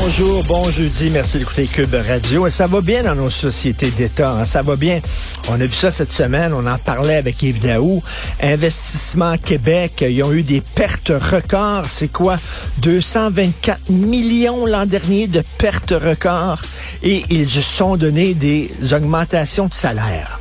[0.00, 2.46] Bonjour, bon jeudi, merci d'écouter Cube Radio.
[2.46, 5.00] Et ça va bien dans nos sociétés d'État, hein, ça va bien.
[5.48, 8.02] On a vu ça cette semaine, on en parlait avec Yves Daou.
[8.40, 11.86] Investissement Québec, ils ont eu des pertes records.
[11.88, 12.38] C'est quoi?
[12.78, 16.62] 224 millions l'an dernier de pertes records.
[17.02, 20.40] Et ils se sont donné des augmentations de salaire.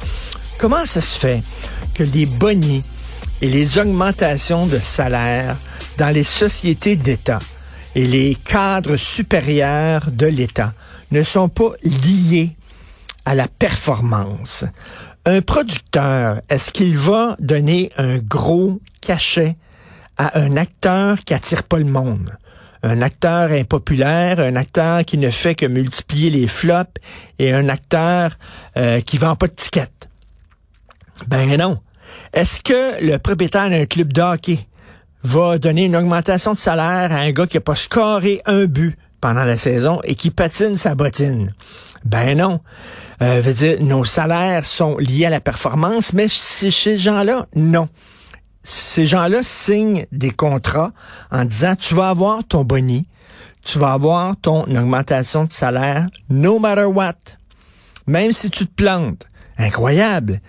[0.58, 1.42] Comment ça se fait
[1.94, 2.84] que les bonnies
[3.42, 5.58] et les augmentations de salaire
[5.98, 7.40] dans les sociétés d'État
[7.96, 10.74] et les cadres supérieurs de l'État
[11.12, 12.56] ne sont pas liés
[13.24, 14.66] à la performance.
[15.26, 19.56] Un producteur, est-ce qu'il va donner un gros cachet
[20.18, 22.38] à un acteur qui attire pas le monde?
[22.84, 27.02] Un acteur impopulaire, un acteur qui ne fait que multiplier les flops
[27.40, 28.38] et un acteur
[28.78, 30.10] euh, qui vend pas de tickets?
[31.28, 31.80] Ben non.
[32.34, 34.22] Est-ce que le propriétaire d'un club de
[35.26, 38.98] va donner une augmentation de salaire à un gars qui n'a pas scoré un but
[39.20, 41.54] pendant la saison et qui patine sa bottine?
[42.06, 42.60] Ben non.
[43.22, 47.90] Euh, veut dire, nos salaires sont liés à la performance, mais chez ces gens-là, non.
[48.62, 50.92] Ces gens-là signent des contrats
[51.32, 53.08] en disant, tu vas avoir ton boni,
[53.64, 57.16] tu vas avoir ton augmentation de salaire, no matter what.
[58.06, 59.28] Même si tu te plantes.
[59.58, 60.40] Incroyable.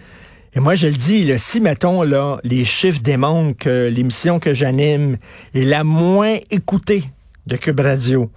[0.56, 5.18] Et moi, je le dis, si, mettons, là, les chiffres démontrent que l'émission que j'anime
[5.54, 7.04] est la moins écoutée
[7.46, 8.30] de Cube Radio,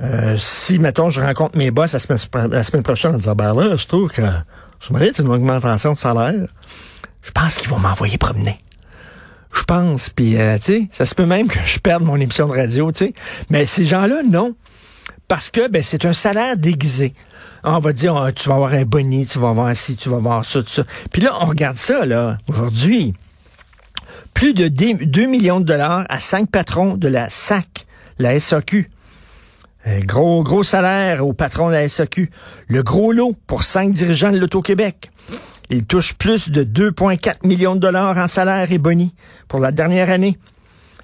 [0.00, 3.54] euh, si, mettons, je rencontre mes boss la semaine, la semaine prochaine en disant, ben
[3.54, 4.22] là, je trouve que
[4.80, 6.48] je mérite une augmentation de salaire,
[7.22, 8.58] je pense qu'ils vont m'envoyer promener.
[9.52, 12.48] Je pense, puis, euh, tu sais, ça se peut même que je perde mon émission
[12.48, 13.14] de radio, tu sais.
[13.50, 14.56] Mais ces gens-là, non.
[15.28, 17.14] Parce que ben, c'est un salaire déguisé.
[17.64, 20.18] On va dire, ah, tu vas avoir un boni, tu vas avoir ci, tu vas
[20.18, 20.84] avoir ça, tout ça.
[21.10, 23.14] Puis là, on regarde ça, là, aujourd'hui.
[24.34, 27.86] Plus de 2 millions de dollars à cinq patrons de la SAC,
[28.18, 28.90] la SAQ.
[29.84, 32.30] Un gros, gros salaire au patron de la SAQ.
[32.68, 35.10] Le gros lot pour cinq dirigeants de l'Auto-Québec.
[35.70, 39.14] Ils touchent plus de 2,4 millions de dollars en salaire et boni
[39.48, 40.38] pour la dernière année.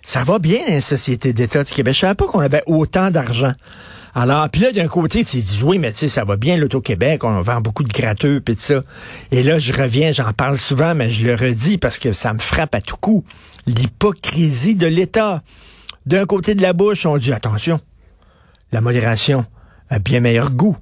[0.05, 1.95] Ça va bien les sociétés d'État du Québec.
[1.95, 3.53] Je savais pas qu'on avait autant d'argent.
[4.15, 7.25] Alors, puis là, d'un côté, tu dis, oui, mais tu sais, ça va bien, l'Auto-Québec,
[7.25, 8.83] on vend beaucoup de gratteux, puis ça.
[9.31, 12.39] Et là, je reviens, j'en parle souvent, mais je le redis parce que ça me
[12.39, 13.25] frappe à tout coup.
[13.67, 15.43] L'hypocrisie de l'État.
[16.05, 17.81] D'un côté de la bouche, on dit, attention,
[18.73, 19.47] la modération
[19.89, 20.77] a bien meilleur goût.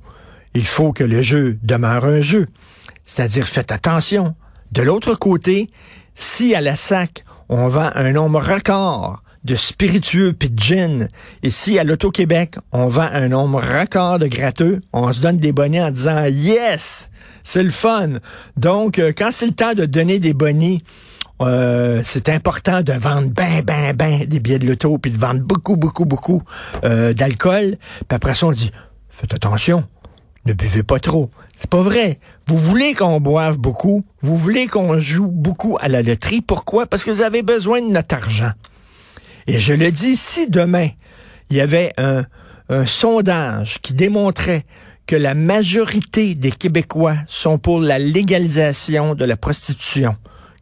[0.55, 2.49] Il faut que le jeu demeure un jeu.
[3.05, 4.35] C'est-à-dire, faites attention.
[4.73, 5.69] De l'autre côté,
[6.17, 11.09] si à la SAC, on vend un nombre record de spiritueux puis de gin.
[11.43, 14.81] Ici, à l'Auto-Québec, on vend un nombre record de gratteux.
[14.93, 17.11] On se donne des bonnets en disant yes,
[17.43, 18.11] c'est le fun.
[18.57, 20.83] Donc, euh, quand c'est le temps de donner des bonnets,
[21.41, 25.41] euh, c'est important de vendre ben, ben, ben des billets de l'auto, puis de vendre
[25.41, 26.43] beaucoup, beaucoup, beaucoup
[26.85, 27.79] euh, d'alcool.
[27.81, 28.71] Puis après ça, on dit,
[29.09, 29.85] faites attention,
[30.47, 31.31] ne buvez pas trop.
[31.57, 32.19] C'est pas vrai.
[32.47, 36.41] Vous voulez qu'on boive beaucoup, vous voulez qu'on joue beaucoup à la loterie.
[36.41, 36.87] Pourquoi?
[36.87, 38.53] Parce que vous avez besoin de notre argent.
[39.47, 40.89] Et je le dis, si demain,
[41.51, 42.25] il y avait un,
[42.87, 44.65] sondage qui démontrait
[45.05, 50.15] que la majorité des Québécois sont pour la légalisation de la prostitution,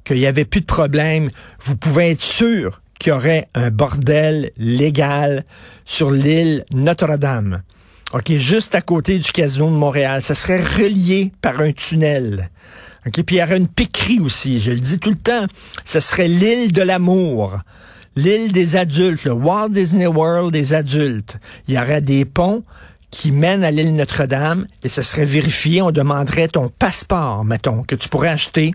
[0.05, 1.28] qu'il n'y avait plus de problème,
[1.60, 5.45] vous pouvez être sûr qu'il y aurait un bordel légal
[5.84, 7.60] sur l'île Notre-Dame.
[8.12, 10.22] OK, juste à côté du casino de Montréal.
[10.22, 12.50] Ça serait relié par un tunnel.
[13.06, 14.60] OK, puis il y aurait une piquerie aussi.
[14.60, 15.46] Je le dis tout le temps.
[15.84, 17.58] Ce serait l'île de l'amour
[18.18, 21.38] l'île des adultes, le Walt Disney World des adultes.
[21.68, 22.62] Il y aurait des ponts
[23.10, 25.83] qui mènent à l'île Notre-Dame et ça serait vérifié.
[25.83, 28.72] On demanderait ton passeport, mettons, que tu pourrais acheter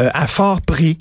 [0.00, 0.98] euh, à fort prix.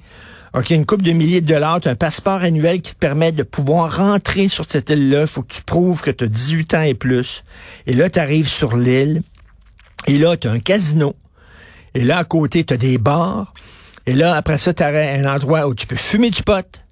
[0.53, 3.31] OK, une coupe de milliers de dollars, tu as un passeport annuel qui te permet
[3.31, 5.27] de pouvoir rentrer sur cette île-là.
[5.27, 7.43] Faut que tu prouves que tu as 18 ans et plus.
[7.85, 9.23] Et là, tu arrives sur l'île.
[10.07, 11.15] Et là, tu as un casino.
[11.93, 13.53] Et là, à côté, tu as des bars.
[14.05, 16.83] Et là, après ça, tu as un endroit où tu peux fumer du pot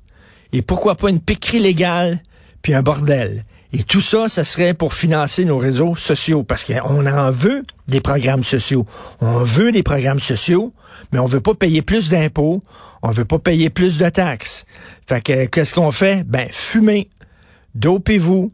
[0.56, 2.22] et pourquoi pas une piquerie légale,
[2.62, 3.44] puis un bordel.
[3.78, 8.00] Et tout ça, ça serait pour financer nos réseaux sociaux, parce qu'on en veut des
[8.00, 8.86] programmes sociaux.
[9.20, 10.72] On veut des programmes sociaux,
[11.12, 12.64] mais on veut pas payer plus d'impôts,
[13.02, 14.66] on veut pas payer plus de taxes.
[15.10, 16.24] Fait que qu'est-ce qu'on fait?
[16.26, 17.10] Ben, fumez,
[17.74, 18.50] dopez-vous,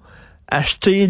[0.48, 1.06] achetez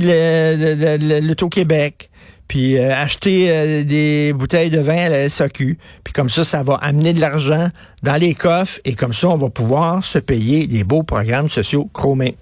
[1.22, 2.10] l'Auto-Québec,
[2.50, 5.78] puis euh, acheter euh, des bouteilles de vin à la SAQ.
[6.04, 7.70] Puis comme ça, ça va amener de l'argent
[8.04, 11.90] dans les coffres et comme ça, on va pouvoir se payer des beaux programmes sociaux
[11.94, 12.36] chromés.